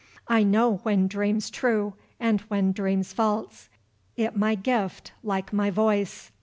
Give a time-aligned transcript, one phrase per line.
[0.27, 3.69] "I know when dreams true and when dreams false;
[4.17, 6.31] it my gift, like my voice.